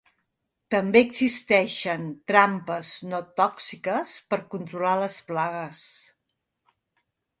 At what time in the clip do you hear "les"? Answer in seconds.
5.05-5.19